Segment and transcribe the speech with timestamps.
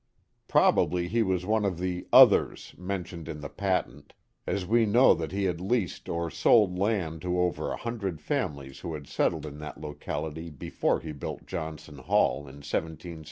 [0.47, 4.15] Probably he was one of the" others" mentioned in the patent,
[4.47, 8.79] as we known that he had leased or sold land to over a hundred families
[8.79, 13.17] who had settled in that locality before he built John son Hall in i?